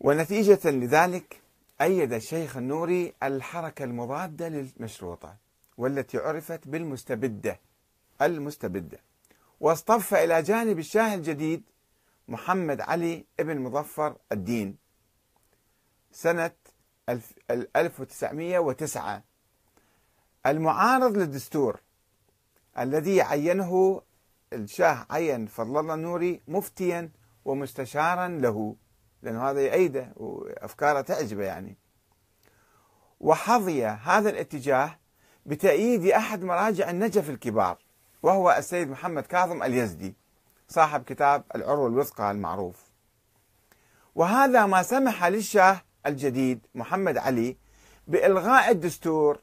[0.00, 1.40] ونتيجة لذلك
[1.80, 5.36] أيد الشيخ النوري الحركة المضادة للمشروطة
[5.78, 7.60] والتي عرفت بالمستبدة
[8.22, 8.98] المستبدة.
[9.60, 11.62] واصطف إلى جانب الشاه الجديد
[12.28, 14.76] محمد علي بن مظفر الدين.
[16.12, 16.50] سنة
[17.76, 19.22] 1909
[20.46, 21.80] المعارض للدستور
[22.78, 24.02] الذي عينه
[24.52, 27.10] الشاه عين فضل الله النوري مفتيا
[27.44, 28.76] ومستشارا له.
[29.22, 31.76] لأنه هذا يأيده وأفكاره تعجبه يعني.
[33.20, 34.98] وحظي هذا الاتجاه
[35.46, 37.78] بتأييد أحد مراجع النجف الكبار
[38.22, 40.16] وهو السيد محمد كاظم اليزدي
[40.68, 42.90] صاحب كتاب العروة الوثقى المعروف.
[44.14, 47.56] وهذا ما سمح للشاه الجديد محمد علي
[48.06, 49.40] بإلغاء الدستور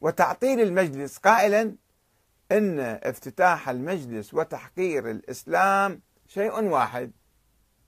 [0.00, 1.76] وتعطيل المجلس قائلا
[2.52, 7.12] إن افتتاح المجلس وتحقير الإسلام شيء واحد.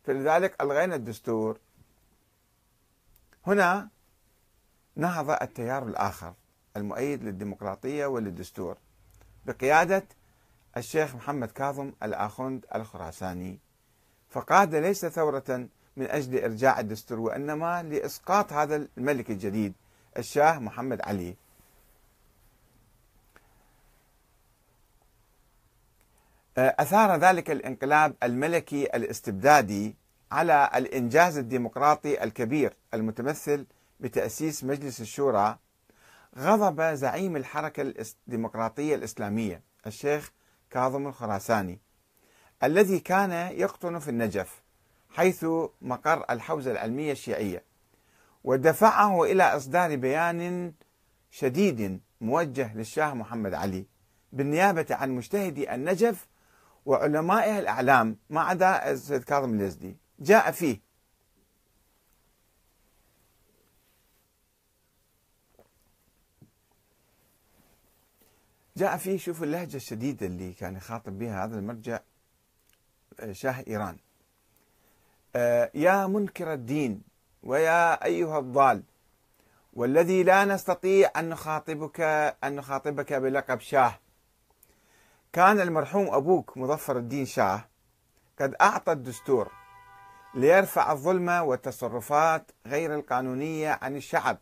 [0.05, 1.59] فلذلك ألغينا الدستور.
[3.47, 3.89] هنا
[4.97, 6.35] نهض التيار الآخر
[6.77, 8.77] المؤيد للديمقراطية وللدستور
[9.47, 10.05] بقيادة
[10.77, 13.59] الشيخ محمد كاظم الآخوند الخراساني.
[14.31, 19.73] فقاد ليس ثورة من أجل إرجاع الدستور وإنما لإسقاط هذا الملك الجديد
[20.19, 21.37] الشاه محمد علي.
[26.59, 29.97] أثار ذلك الانقلاب الملكي الاستبدادي
[30.33, 33.67] على الإنجاز الديمقراطي الكبير المتمثل
[34.01, 35.59] بتأسيس مجلس الشورى
[36.39, 37.83] غضب زعيم الحركة
[38.27, 40.33] الديمقراطية الإسلامية الشيخ
[40.71, 41.79] كاظم الخراساني
[42.63, 44.63] الذي كان يقطن في النجف
[45.11, 45.47] حيث
[45.83, 47.65] مقر الحوزة العلمية الشيعية
[48.45, 50.73] ودفعه إلى إصدار بيان
[51.31, 53.87] شديد موجه للشاه محمد علي
[54.33, 56.27] بالنيابة عن مجتهدي النجف
[56.87, 60.81] وعلمائها الأعلام ما عدا السيد كاظم اليزدي جاء فيه.
[68.77, 72.01] جاء فيه شوف اللهجة الشديدة اللي كان يخاطب بها هذا المرجع
[73.21, 73.97] آه، شاه إيران.
[75.37, 77.03] آه، يا منكر الدين
[77.43, 78.83] ويا أيها الضال
[79.73, 82.01] والذي لا نستطيع أن نخاطبك
[82.45, 83.99] أن نخاطبك بلقب شاه.
[85.35, 87.65] كان المرحوم أبوك مظفر الدين شاه
[88.41, 89.51] قد أعطى الدستور
[90.35, 94.39] ليرفع الظلم والتصرفات غير القانونية عن الشعب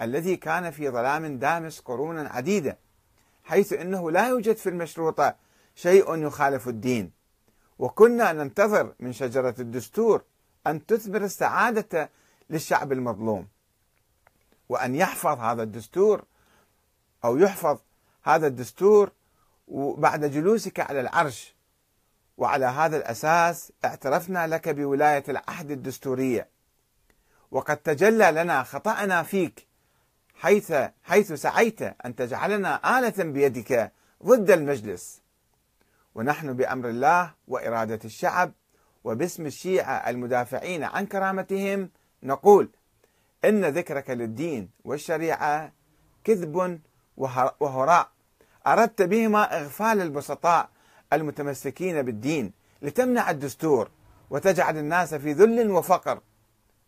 [0.00, 2.78] الذي كان في ظلام دامس قرونا عديدة
[3.44, 5.36] حيث أنه لا يوجد في المشروطة
[5.74, 7.12] شيء يخالف الدين.
[7.78, 10.22] وكنا ننتظر من شجرة الدستور
[10.66, 12.10] أن تثمر السعادة
[12.50, 13.48] للشعب المظلوم
[14.68, 16.24] وأن يحفظ هذا الدستور
[17.24, 17.78] أو يحفظ
[18.22, 19.10] هذا الدستور
[19.68, 21.54] وبعد جلوسك على العرش.
[22.36, 26.48] وعلى هذا الأساس اعترفنا لك بولاية العهد الدستورية.
[27.50, 29.66] وقد تجلى لنا خطأنا فيك
[30.34, 33.92] حيث حيث سعيت أن تجعلنا آلة بيدك
[34.24, 35.22] ضد المجلس.
[36.14, 38.52] ونحن بأمر الله وإرادة الشعب
[39.04, 41.90] وباسم الشيعة المدافعين عن كرامتهم
[42.22, 42.70] نقول
[43.44, 45.72] إن ذكرك للدين والشريعة
[46.24, 46.80] كذب
[47.60, 48.17] وهراء.
[48.72, 50.68] أردت بهما إغفال البسطاء
[51.12, 52.52] المتمسكين بالدين
[52.82, 53.90] لتمنع الدستور
[54.30, 56.20] وتجعل الناس في ذل وفقر.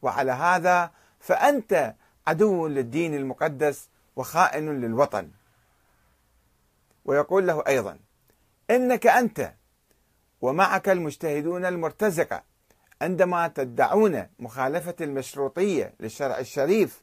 [0.03, 1.95] وعلى هذا فأنت
[2.27, 5.31] عدو للدين المقدس وخائن للوطن.
[7.05, 7.99] ويقول له أيضا
[8.71, 9.55] إنك أنت
[10.41, 12.43] ومعك المجتهدون المرتزقة
[13.03, 17.03] عندما تدعون مخالفة المشروطية للشرع الشريف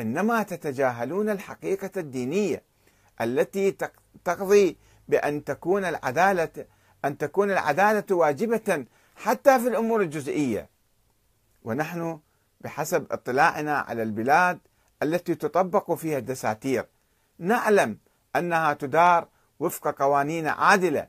[0.00, 2.62] إنما تتجاهلون الحقيقة الدينية
[3.20, 3.70] التي
[4.24, 4.76] تقضي
[5.08, 6.66] بأن تكون العدالة
[7.04, 8.86] أن تكون العدالة واجبة
[9.16, 10.68] حتى في الأمور الجزئية.
[11.62, 12.20] ونحن
[12.60, 14.58] بحسب اطلاعنا على البلاد
[15.02, 16.86] التي تطبق فيها الدساتير
[17.38, 17.98] نعلم
[18.36, 19.28] أنها تدار
[19.60, 21.08] وفق قوانين عادلة.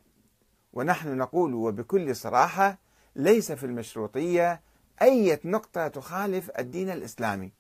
[0.73, 2.77] ونحن نقول وبكل صراحة
[3.15, 4.61] ليس في المشروطية
[5.01, 7.51] أي نقطة تخالف الدين الإسلامي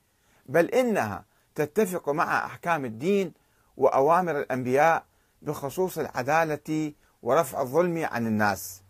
[0.45, 1.25] بل إنها
[1.55, 3.33] تتفق مع أحكام الدين
[3.77, 5.05] وأوامر الأنبياء
[5.45, 6.93] بخصوص العدالة
[7.23, 8.81] ورفع الظلم عن الناس.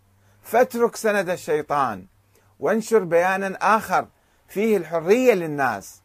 [0.42, 2.06] فاترك سند الشيطان
[2.60, 4.08] وانشر بيانا آخر
[4.48, 6.02] فيه الحرية للناس.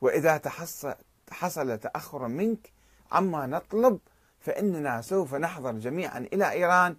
[0.00, 0.40] وإذا
[1.30, 2.72] حصل تأخر منك
[3.12, 3.98] عما نطلب
[4.40, 6.96] فإننا سوف نحضر جميعا إلى إيران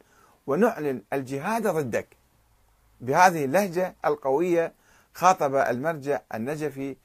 [0.48, 2.08] ونعلن الجهاد ضدك.
[3.02, 4.74] بهذه اللهجة القوية
[5.14, 6.96] خاطب المرجع النجفي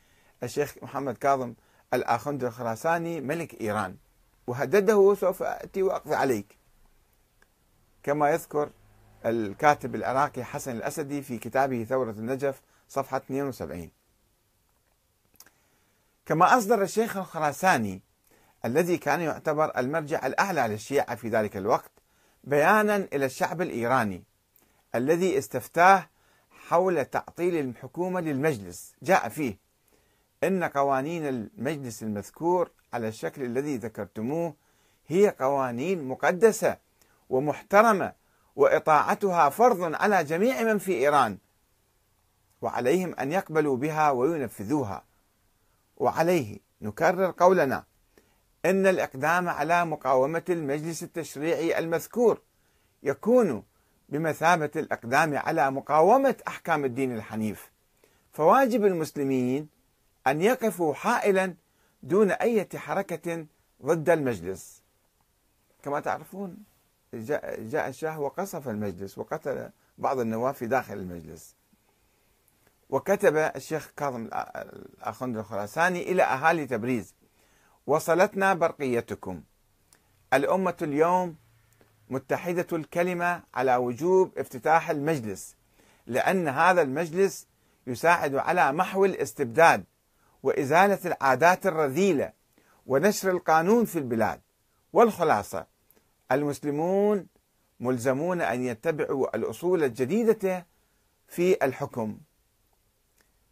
[0.42, 1.54] الشيخ محمد كاظم
[1.94, 3.96] الآخوند الخراساني ملك إيران.
[4.50, 6.58] وهدده سوف أتي وأقضي عليك.
[8.02, 8.70] كما يذكر
[9.26, 13.90] الكاتب العراقي حسن الأسدي في كتابه ثورة النجف صفحة 72
[16.26, 18.02] كما أصدر الشيخ الخراساني
[18.64, 21.92] الذي كان يعتبر المرجع الأعلى للشيعة في ذلك الوقت
[22.44, 24.24] بيانا إلى الشعب الإيراني
[24.94, 26.06] الذي استفتاه
[26.50, 28.94] حول تعطيل الحكومة للمجلس.
[29.02, 29.58] جاء فيه
[30.44, 34.54] إن قوانين المجلس المذكور على الشكل الذي ذكرتموه
[35.06, 36.76] هي قوانين مقدسة
[37.30, 38.12] ومحترمة
[38.56, 41.38] وإطاعتها فرض على جميع من في إيران
[42.62, 45.04] وعليهم أن يقبلوا بها وينفذوها.
[45.96, 47.84] وعليه نكرر قولنا
[48.64, 52.40] إن الإقدام على مقاومة المجلس التشريعي المذكور
[53.02, 53.62] يكون
[54.08, 57.70] بمثابة الإقدام على مقاومة أحكام الدين الحنيف.
[58.32, 59.68] فواجب المسلمين
[60.26, 61.54] أن يقفوا حائلا
[62.02, 63.46] دون أي حركة
[63.84, 64.82] ضد المجلس.
[65.82, 66.56] كما تعرفون
[67.14, 71.54] جاء, جاء الشاه وقصف المجلس وقتل بعض النواب في داخل المجلس.
[72.90, 77.14] وكتب الشيخ كاظم الأخند الخراساني إلى أهالي تبريز
[77.86, 79.42] وصلتنا برقيتكم.
[80.34, 81.36] الأمة اليوم
[82.10, 85.56] متحدة الكلمة على وجوب افتتاح المجلس
[86.06, 87.46] لأن هذا المجلس
[87.86, 89.84] يساعد على محو الاستبداد
[90.42, 92.32] وإزالة العادات الرذيلة
[92.86, 94.40] ونشر القانون في البلاد.
[94.92, 95.66] والخلاصة
[96.32, 97.26] المسلمون
[97.80, 100.66] ملزمون أن يتبعوا الأصول الجديدة
[101.28, 102.18] في الحكم.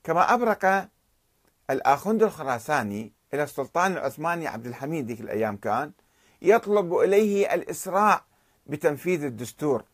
[0.05, 0.89] كما أبرق
[1.71, 5.93] الآخوند الخراساني إلى السلطان العثماني عبد الحميد ذيك الأيام كان
[6.43, 8.25] يطلب إليه الإسراع
[8.67, 9.85] بتنفيذ الدستور.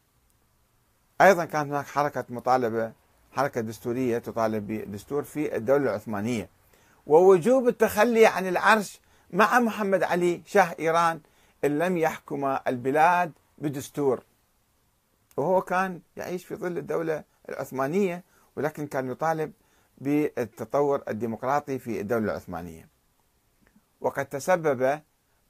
[1.21, 2.93] أيضا كانت هناك حركة مطالبة
[3.33, 6.49] حركة دستورية تطالب بدستور في الدولة العثمانية.
[7.07, 11.21] ووجوب التخلي عن العرش مع محمد علي شاه إيران
[11.65, 14.23] إن لم يحكم البلاد بدستور.
[15.37, 18.25] وهو كان يعيش في ظل الدولة العثمانية
[18.57, 19.53] ولكن كان يطالب
[19.99, 22.89] بالتطور الديمقراطي في الدولة العثمانية.
[24.01, 25.01] وقد تسبب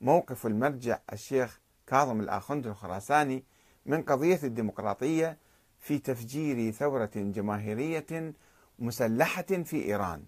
[0.00, 3.44] موقف المرجع الشيخ كاظم الآخند الخراساني
[3.86, 5.38] من قضية الديمقراطية
[5.78, 8.34] في تفجير ثورة جماهيرية
[8.78, 10.24] مسلحة في إيران.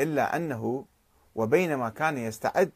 [0.00, 0.84] إلا أنه
[1.34, 2.72] وبينما كان يستعد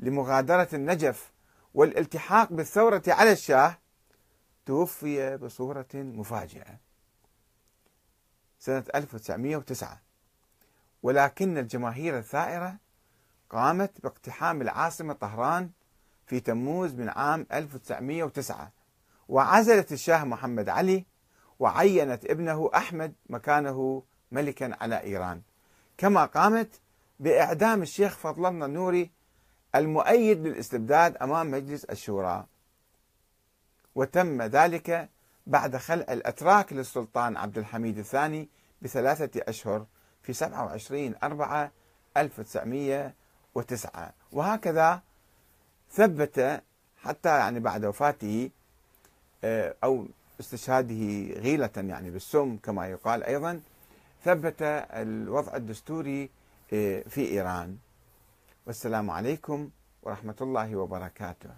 [0.00, 1.32] لمغادرة النجف
[1.74, 3.78] والالتحاق بالثورة على الشاه
[4.66, 6.78] توفي بصورة مفاجئة.
[8.58, 10.00] سنة 1909
[11.02, 12.76] ولكن الجماهير الثائرة
[13.50, 15.70] قامت باقتحام العاصمة طهران
[16.26, 18.72] في تموز من عام 1909
[19.28, 21.04] وعزلت الشاه محمد علي
[21.58, 25.42] وعينت ابنه أحمد مكانه ملكا على إيران.
[25.98, 26.80] كما قامت
[27.20, 29.10] بإعدام الشيخ فضل الله النوري
[29.74, 32.46] المؤيد للاستبداد أمام مجلس الشورى.
[33.94, 35.08] وتم ذلك
[35.46, 38.48] بعد خلع الأتراك للسلطان عبد الحميد الثاني
[38.82, 39.86] بثلاثة أشهر
[40.22, 41.70] في 27 4
[42.16, 45.02] 1909 وهكذا
[45.90, 46.62] ثبت
[47.02, 48.50] حتى يعني بعد وفاته
[49.44, 50.06] آه، أو
[50.40, 53.60] استشهاده غيلة يعني بالسم كما يقال أيضا
[54.24, 54.56] ثبت
[54.90, 56.30] الوضع الدستوري
[56.72, 57.76] آه، في إيران.
[58.66, 59.70] والسلام عليكم
[60.02, 61.50] ورحمة الله وبركاته.